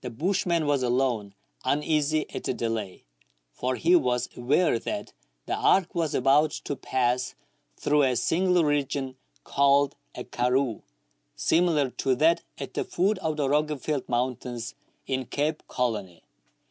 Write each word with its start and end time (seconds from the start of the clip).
The 0.00 0.08
bushman 0.08 0.66
was 0.66 0.82
alone 0.82 1.34
uneasy 1.62 2.24
at 2.34 2.44
the 2.44 2.54
delay, 2.54 3.04
for 3.52 3.76
he 3.76 3.94
was 3.94 4.30
aware 4.34 4.78
that 4.78 5.12
the 5.44 5.56
arc 5.56 5.94
was 5.94 6.14
about 6.14 6.52
to 6.52 6.74
pass 6.74 7.34
through 7.76 8.04
a 8.04 8.16
singular 8.16 8.64
region 8.64 9.16
called 9.44 9.94
a 10.14 10.24
"karroo," 10.24 10.80
similar 11.36 11.90
to 11.90 12.14
that 12.16 12.40
at 12.56 12.72
the 12.72 12.84
foot 12.84 13.18
of 13.18 13.36
the 13.36 13.46
Roggeveld 13.46 14.08
mountains 14.08 14.74
in 15.06 15.26
Cape 15.26 15.62
Colony. 15.68 16.22